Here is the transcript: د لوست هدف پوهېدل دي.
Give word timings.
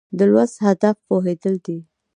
د 0.17 0.19
لوست 0.31 0.55
هدف 0.67 0.95
پوهېدل 1.07 1.55
دي. 1.65 1.77